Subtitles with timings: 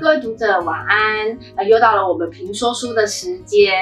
[0.00, 3.72] 各位读者晚安，呃，又到了我们评说书的时间。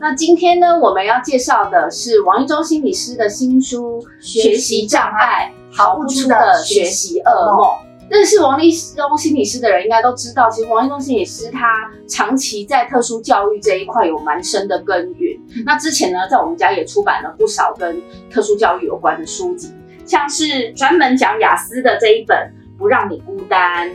[0.00, 7.66] 那今天呢，我们要介绍的是王一中心理师的新书《学习障碍逃不出的学习噩梦》。
[8.08, 15.38] 认识王一中心理师的人应该都知道，其实王一中心理师他长期在特殊教育这一块有蛮深的根源。
[15.66, 18.00] 那之前呢，在我们家也出版了不少跟
[18.30, 19.74] 特殊教育有关的书籍，
[20.06, 22.36] 像是专门讲雅思的这一本
[22.78, 23.90] 《不让你孤单》。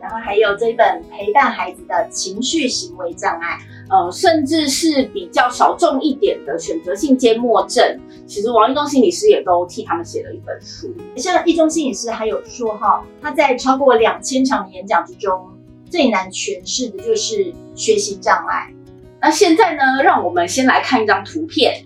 [0.00, 3.58] 然后还有这一本陪伴孩子的情绪行为障碍，
[3.90, 10.94] 呃，甚至是比较小众一点的选择性缄默症，其实王一中心理师也都替他们写了一本书。
[11.16, 15.50] 像一中心理师还有说哈，他在超过两千场的演讲之中，
[15.90, 18.72] 最难诠释的就是学习障碍。
[19.20, 21.84] 那现在呢，让我们先来看一张图片，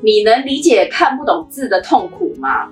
[0.00, 2.70] 你能理解看不懂字的痛苦吗？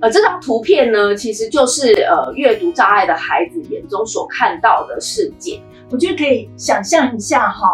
[0.00, 5.60] 呃，这张图片呢，其实就是呃阅读障碍的孩子眼中所看到的世界。
[5.90, 7.68] 我觉得可以想象一下哈，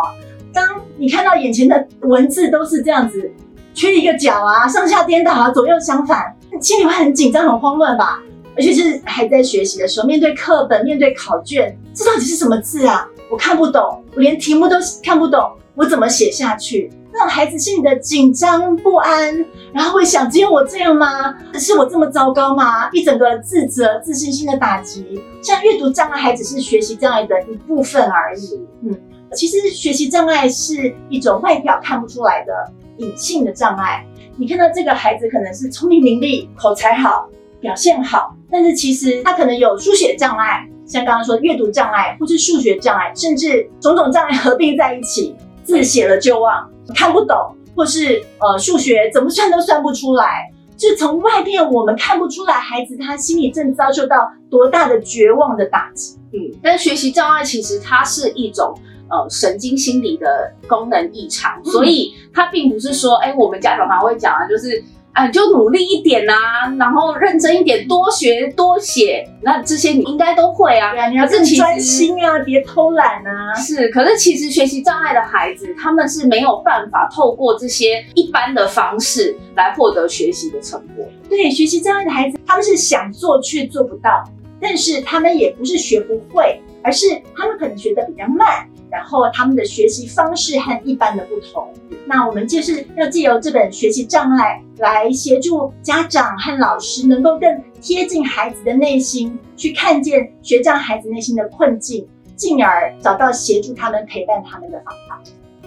[0.52, 3.30] 当你看到眼前的文字都是这样子，
[3.74, 8.20] 缺一个角啊，上下颠倒啊，左右相反，心里会很紧张、很慌乱吧？
[8.56, 13.06] 而且是还在学习的时候，面对课本、面对考卷，这到底是什么字啊？
[13.30, 16.90] 我看不懂，我连题目都看不懂，我怎么写下去？
[17.18, 21.34] 让孩子心里的紧张不安，然后会想：只有我这样吗？
[21.54, 22.90] 是我这么糟糕吗？
[22.92, 25.22] 一整个自责、自信心的打击。
[25.42, 28.60] 像阅读障碍，还只是学习障碍的一部分而已。
[28.82, 29.00] 嗯，
[29.34, 32.52] 其实学习障碍是一种外表看不出来的
[32.98, 34.04] 隐性的障碍。
[34.36, 45.34] 你看到这个孩子可能是聪明伶俐、口才好、表现好，但是其实他可能有书写障碍，像刚刚说的阅读障碍，或是数学障碍，甚至种种障碍合并在一起，
[45.66, 46.70] 字写了就忘。
[46.94, 47.36] 看不懂，
[47.74, 56.16] 或是呃数学怎么算都算不出来，就从外面我们看不出来孩子他心里正遭受到多大的绝望的打击。
[56.32, 58.72] 嗯，但学习障碍其实它是一种
[59.10, 64.82] 呃神经心理的功能异常，所以它并不是说，哎，我们家长常会讲啊，就是。
[65.16, 66.34] 哎，就努力一点呐，
[66.78, 70.92] 然后认真一点，多学多写，那这些你应该都会啊。
[70.92, 73.54] 对啊，你要更专心啊，别偷懒啊。
[73.54, 81.06] 是，可是其实学习障碍的孩子，他们是没有办法透过这些一般的方式来获得学习的成果。
[81.30, 84.22] 对，学习障碍的孩子，他们是想做却做不到，
[84.60, 88.66] 但是他们也不是学不会，而是他们可能学的比较慢。
[88.88, 91.68] 然后他们的学习方式和一般的不同，
[92.06, 105.20] 那我们就是要借由这本学习障碍来协助家长和老师，能够更贴近孩子的内心，去看见学障孩子内心的困境，进而找到协助他们陪伴他们的方法。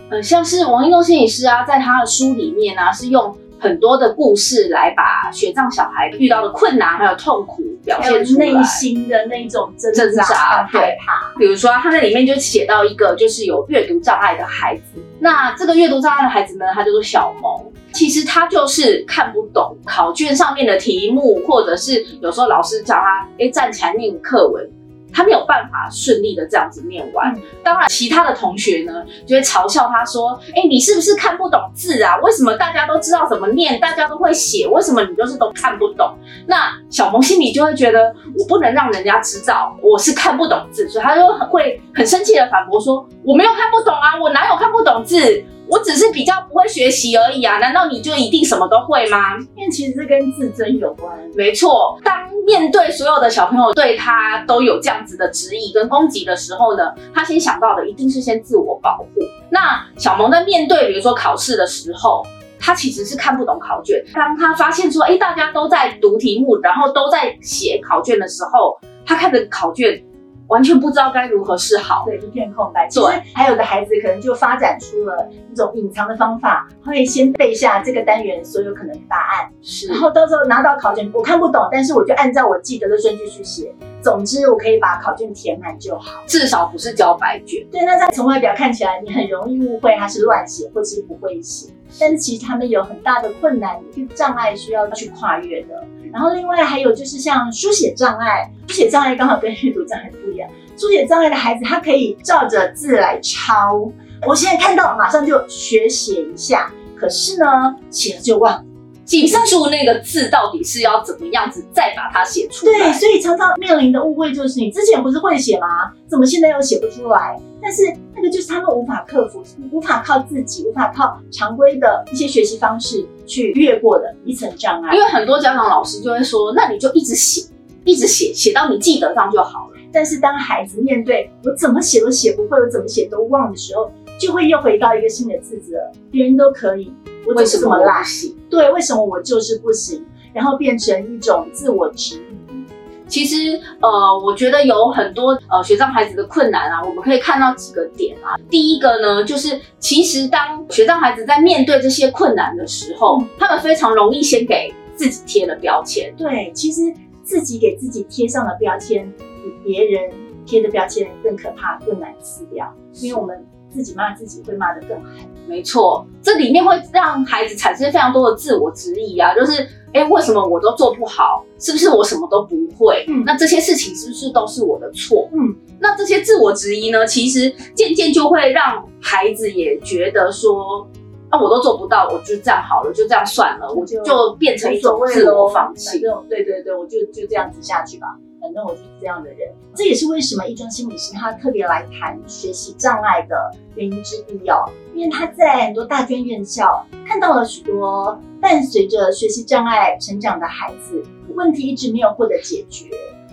[0.09, 3.37] 呃，像是王一东心理师啊，在他的书里面呢，是用。
[3.59, 11.33] 很多的故事来把雪藏小孩遇到的困难还有痛苦表现出来，内心的那种挣扎、害怕。
[11.37, 17.65] 比如说，他在里面就写到一个就是有阅读障碍的孩子，那这个阅读障碍的孩子呢，他叫做小萌。
[17.91, 24.69] 其实他就是看不懂考卷上面的题目，或者是有时候老师叫他哎站起来念课文。
[25.13, 32.17] 他没有办法顺利的这样子念完，当然其他的同学呢就会嘲笑他说：“哎，你是不是看不懂字啊？
[32.21, 36.15] 为什么大家都知道怎么念，大家都会写，为什么你就是都看不懂？”
[36.47, 49.37] 那小萌心里就会觉得，我不能让人家知道我是看不懂字，所以他就会很生气的反驳说：“我没有看不懂啊，我哪有看不懂字？”我只是比较不会学习而已啊，难道你就一定什么都会吗？
[49.55, 51.15] 因为其实这跟自尊有关。
[51.35, 59.21] 没错，当面对所有的小朋友对他都有这样子的质疑跟攻击的时候呢，他先想到的一定是先自我保护。
[59.51, 62.25] 那小萌在面对比如说考试的时候，
[62.59, 64.03] 他其实是看不懂考卷。
[64.13, 70.03] 当他发现说，哎，大家都在读题目，然后都在写考卷的时候，他看着考卷。
[70.49, 72.89] 完全不知道该如何是好，对，一片空白。
[72.93, 83.73] 对，还有的孩子可能就发展出了一种隐藏的方法，会先背下这个单元所有可能的答案，是，然后到时候拿到考卷，我看不懂，但是我就按照我记得的顺序去写。
[84.01, 87.65] 总之，我可以把考卷填满就好，至少不是交白卷。
[87.69, 91.69] 对，那在从外表看起来，你很容易误会他是乱写或者是不会写，
[91.99, 93.77] 但是其实他们有很大的困难、
[94.15, 95.83] 障碍需要去跨越的。
[96.11, 100.49] 然后另外还有就是像书写障碍，书写障碍刚好跟阅读障碍不一样。
[100.77, 103.91] 书写障碍的孩子，他可以照着字来抄。
[104.27, 106.71] 我现在看到，马上就学写一下。
[106.95, 108.65] 可是呢，写了就忘，
[109.09, 112.77] 记不住那个字到底是要怎么样子再把它写出来。
[112.77, 115.91] 对，所以常常面临的误会就是，你之前不是会写吗？
[116.07, 117.35] 怎么现在又写不出来？
[117.59, 124.95] 但是那个就是他们无法克服，无法靠自己，无法靠常规的一些学习方式去越过的一层障碍。
[124.95, 127.49] 因为很多家长老师就会说，那你就一直写，
[127.85, 129.77] 一直写，写到你记得上就好了。
[129.91, 135.77] 但是当孩子面对我怎么写都写不会，我怎么写都忘的时候，就会又回到一个新的自责，
[136.11, 136.93] 别人都可以，
[137.27, 138.03] 我怎么这么烂？
[138.49, 140.05] 对，为什么我就是不行？
[140.33, 142.65] 然后变成一种自我质疑。
[143.07, 148.37] 其实，呃，我觉得有很多呃学障孩子的困难啊，我们可以看到几个点啊。
[148.51, 156.13] 第一个呢，就是其实当学障孩子在面对这些困难的时候，他们非常容易先给自己贴了标签。
[156.15, 156.93] 对，其实
[157.23, 159.11] 自己给自己贴上了标签，
[159.43, 160.11] 比别人
[160.45, 165.13] 贴的标签更可怕、更难撕掉，因为我们自己骂自己会骂得更狠。
[165.47, 169.67] 没错，这里面会让孩子产生非常多的自我质疑啊，就是。
[169.91, 171.43] 哎，为什么我都做不好？
[171.57, 173.03] 是不是我什么都不会？
[173.07, 175.27] 嗯，那这些事情是不是都是我的错？
[175.33, 177.07] 嗯，那这些自我质疑呢？
[177.07, 180.87] 其实渐渐就会让孩子也觉得说，
[181.29, 185.99] 啊，我都做不到，我就这样好了，就这样算了，我就就变成一种自我放弃。
[186.29, 188.15] 对对对，我就就这样子下去吧。
[188.41, 194.65] 反正我就是这样的人，这也是为什么一庄心理师他特别来谈学习障碍的原因之一哦。
[194.95, 201.03] 因为他在很多大专院校看到了许多伴随着学习障碍成长的孩子，
[201.35, 202.89] 问题一直没有获得解决。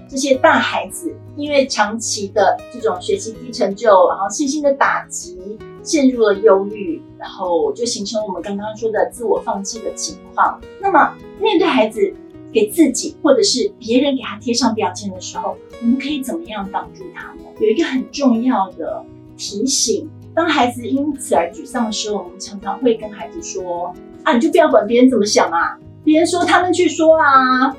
[0.09, 10.61] 这些大孩子因为长期的这种学习低成就，然后信心的打击，陷入了忧郁，然后就形成我们刚刚说的自我放弃的情况。
[10.81, 12.15] 那么面对孩子。
[12.57, 17.43] 给自己或者是别人给他贴上标签的时候，我们可以怎么样帮助他呢？
[17.61, 19.05] 有一个很重要的
[19.37, 23.95] 提醒：当孩子因此而沮丧的时候，我们常常会跟孩子说
[24.25, 27.77] ：“啊，你就不要管别人怎么想啊，别人说他们去说啊。”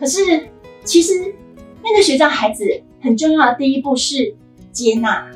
[0.00, 0.48] 可是，
[0.82, 2.64] 其实面对学障孩子，
[3.00, 4.34] 很重要的第一步是
[4.72, 5.30] 接纳。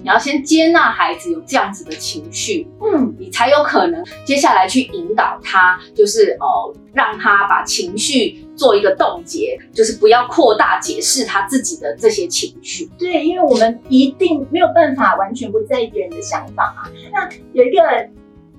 [0.00, 12.88] 你要先接纳孩子有这样子的情绪，嗯，你才有可能接下来去引导他，就是哦，让他把情绪做一个冻结，就是不要扩大解释他自己的这些情绪。
[12.96, 16.90] 对，因为我们一定没有办法完全不在意别人的想法嘛。
[17.12, 17.82] 那有一个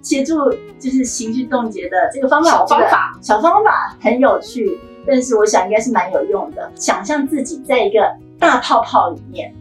[0.02, 4.78] 协助就是情绪冻结的这个方法，小方法，小方法很有趣，
[5.08, 6.70] 但是我想应该是蛮有用的。
[6.76, 8.00] 想象自己在一个
[8.38, 9.54] 大泡泡里面。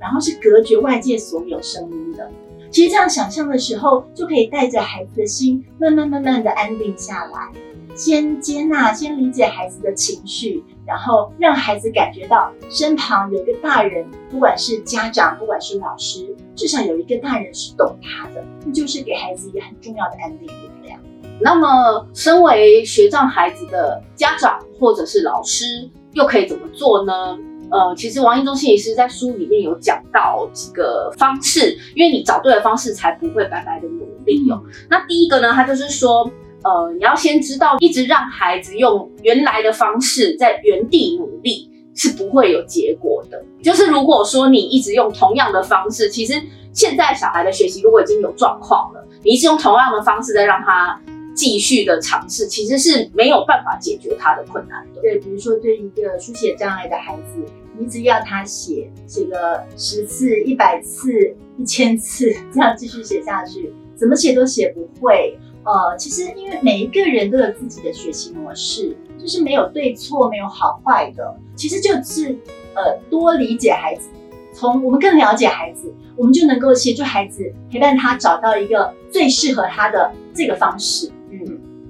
[0.00, 2.30] 然后是隔绝外界所有声音的。
[2.70, 7.52] 其实这样想象的时候，就可以带着孩子的心，慢慢慢慢的安定下来，
[7.94, 21.00] 先接纳，先理解孩子的情绪，然后让孩子感觉到身旁有一个大人，不管是家长，不管是老师，至少有一个大人是懂他的，那就是给孩子一个很重要的安定力量。
[21.40, 27.38] 那么，身为学障孩子的家长或者是老师，又可以怎么做呢？
[27.70, 34.62] 呃，其实王一中心理师在书里面有讲到几个方式，因为你找对了方式，才不会白白的努力哦。
[34.88, 36.30] 那第一个呢，他就是说，
[36.62, 43.44] 呃，你要先知道，一直让孩子用原来的方式在原地努力是不会有结果的。
[43.62, 46.40] 就是如果说你一直用同样的方式，其实
[46.72, 51.00] 现在小孩的学习如果已经有状况了，你一直用同样的方式在让他。
[51.36, 55.02] 继续的尝试其实是没有办法解决他的困难的。
[55.02, 57.44] 对，比如说对一个书写障碍的孩子，
[57.78, 65.38] 你只要他写，写个十次、一百次、一千次，这样继续写下去，怎么写都写不会。
[65.64, 71.36] 呃，其实因为每一个人都有自己的学习模式，就是没有对错，没有好坏的。
[71.54, 72.34] 其实就是
[72.74, 74.08] 呃，多理解孩子，
[74.54, 81.10] 从我们更了解孩子，我们就能够协助孩子，陪伴他找到一个最适合他的这个方式。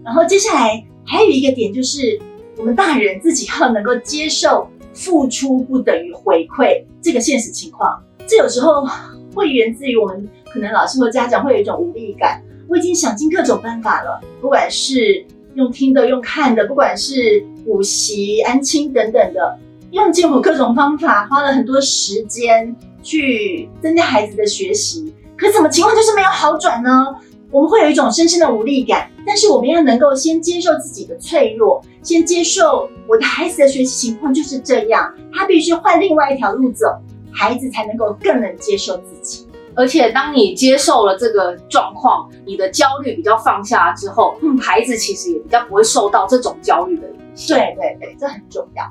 [0.07, 2.17] 然后接下来还有一个点就是，
[2.57, 8.01] 我们大人自己要能够接受付出不等于回馈这个现实情况。
[8.25, 8.87] 这有时候
[9.35, 12.41] 会源自于我们可能老师或家长会有一种无力感。
[12.69, 19.59] 我已经想尽各种办法了，不管是用听的、用看的，不管是补习、安亲等等的，
[19.91, 27.07] 用尽我各种方法，花了很多时间去增加孩子的学习，可怎么情况就是没有好转呢？
[27.57, 36.87] 我们会有一种深深的无力感，但是我们要能够先接受自己的脆弱，先接受我的孩子的学习情况就是这样，他必须换另外一条路走，
[37.33, 39.49] 孩子才能够更能接受自己。
[39.75, 47.57] 而且当你接受了这个状况，你的焦虑比较放下之后，嗯，孩子其实也比较不会受到这种焦虑的影响。
[47.57, 48.85] 对对对，这很重要。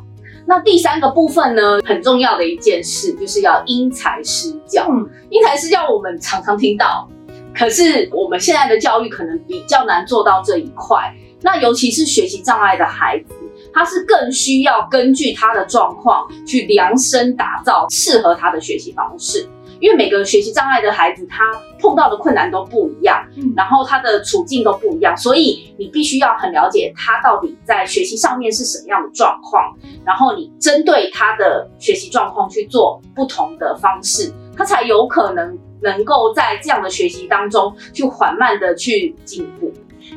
[0.48, 4.88] 那第三个部分呢，很重要的一件事就是要因材施教。
[4.90, 7.08] 嗯，因材施教我们常常听到。
[7.56, 13.34] 可是我们现在的教育可能比较难做到这一块，那尤其是学习障碍的孩子，
[13.74, 19.48] 他是更需要根据他的状况去量身打造适合他的学习方式。
[19.82, 21.44] 因为每个学习障碍的孩子他
[21.82, 39.72] 碰到的困难都不一样，嗯然后他的处境都不一样，所以你必须要很了解他到底在学习上面是什么样的状况，然后你针对他的学习状况去做不同的方式，他才有可能能够在这样的学习当中去缓慢的去进步。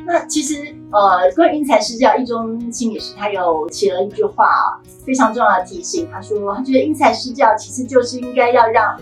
[0.05, 6.07] 那其实呃，关于因材施教，一中心理师他有写了一句话，非常重要的提醒。
[6.11, 8.95] 他说，他觉得因材施教其实就是应该要让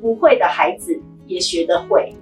[0.00, 2.12] 不会的孩子也学得会，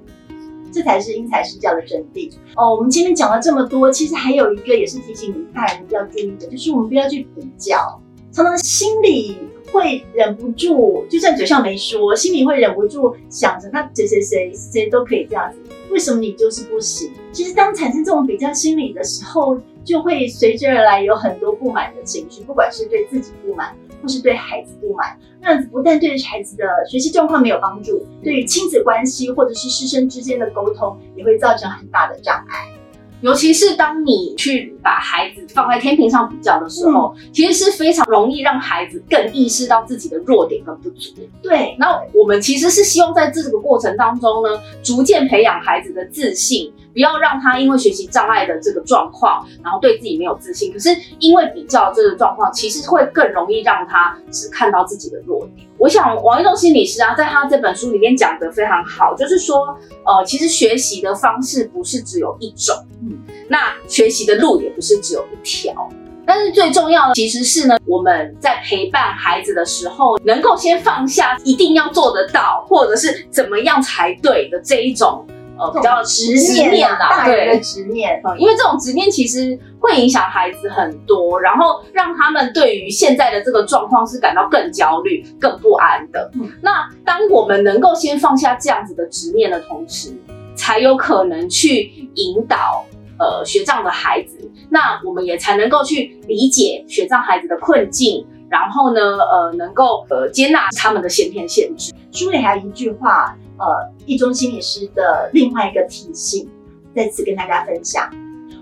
[0.71, 2.31] 这才是因材施教的真谛。
[2.57, 9.39] 哦，我们今天讲了这么多，其实还有一个也是提醒大人要注意的，就是我们不要去比较，常常心里
[9.73, 15.59] 会忍不住，就算嘴上没说，心里会忍不住想着，那谁谁谁谁都可以这样子，
[15.91, 17.13] 为什么你就是不行？
[17.33, 25.19] 其实当产生这种比较心理的时候，就会随之而来有很多不满的情绪，不管是对自己不满，或是对孩子不满。
[25.41, 32.80] 那样子不但对孩子的学习状况没有帮助，对于亲子关系或者是师生之间的沟通，也会造成很大的障碍。
[33.21, 41.13] 尤其是当你去把孩子放在天平上比较的时候，其实是非常容易让孩子更意识到自己的弱点跟不足。
[41.43, 50.73] 对，那我们其实是希望在这个过程当中呢，逐渐培养孩子的自信，不要让他因为学习障碍的这个状况，然后对自己没有自信。
[50.73, 55.67] 可是因为比较这个状况，其实会更容易让他只看到自己的弱点。
[55.79, 63.19] 我想王一中心理师啊，在他这本书里面讲得非常好，就是说，呃，其实学习的方式不是只有一种，嗯，
[63.49, 65.89] 那学习的路也不是只有一条。
[66.27, 75.27] 但是最重要的其实是呢，我们在陪伴孩子的时候，能够先放下一定要做得到，或者是怎么样才对的这一种
[75.61, 76.33] 呃比较执
[76.73, 78.21] 念啊，大人的执念。
[78.25, 86.31] 嗯，因为这种执念其实会影响孩子很多，然后让他们对于现在的这个状况是感到更焦虑、更不安的。
[86.35, 90.15] 嗯那当我们能够先放下这样子的执念的同时，
[90.57, 92.85] 才有可能去引导
[93.19, 101.93] 呃学障的孩子，那我们也才能够去理解学障孩子的困境，然后呢，呃，能够呃接纳他们的先天限制。
[102.13, 106.49] 书里还有一句话，呃，一中心理师的另外一个提醒，
[106.97, 108.11] 再次跟大家分享：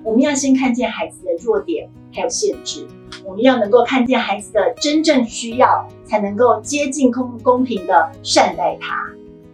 [0.02, 2.84] 我们要先看见孩子的弱点还有限制，
[3.24, 8.96] 我们要能够看见孩子的真正需要，才能够接近公公平的善待他。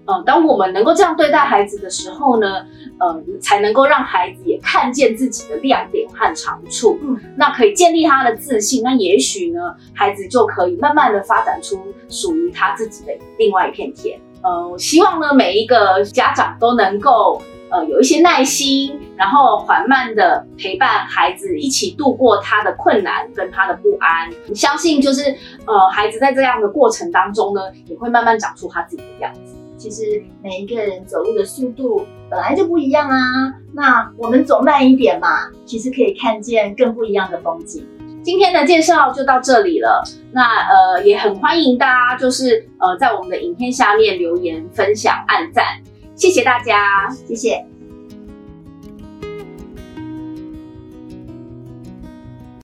[0.06, 2.46] 嗯，当我们能够这样对待孩子的时候呢，
[3.00, 9.60] 嗯，才能够让孩子也看见自己的亮点和长处，嗯，那可以建立他的自信，那也许呢，
[9.94, 14.18] 孩子就可以慢慢的发展出属于他自己的另外一片天。
[14.44, 24.30] 呃，希望呢，每一个家长都能够呃有一些耐心，然后缓慢的陪伴孩子一起度过他的困难跟他的不安。
[24.54, 25.34] 相信就是
[25.66, 29.56] 呃，孩子在这样的过程当中呢，也会慢慢长出他自己的样子。
[29.78, 33.18] 其实每一个人走路的速度本来就不一样啊，
[33.72, 37.86] 那我们走慢一点嘛，其实可以看见更不一样的风景。
[38.24, 40.02] 今天的介绍就到这里了，
[40.32, 45.64] 那呃也很欢迎大家就是呃在我们的影片下面留言、分享、按赞，
[46.16, 47.08] 谢谢大家。
[47.28, 47.73] 谢谢。